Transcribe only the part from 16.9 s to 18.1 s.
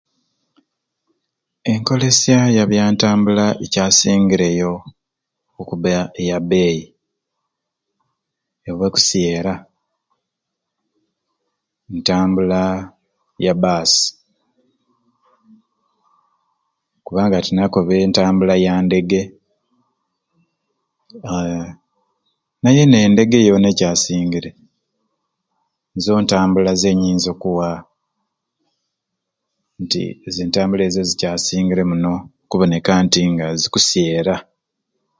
kubanga tinakobe